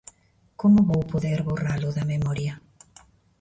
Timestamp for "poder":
1.13-1.39